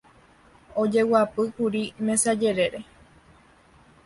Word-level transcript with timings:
ojeguapýkuri 0.81 1.83
mesa 2.05 2.31
jerére 2.41 2.81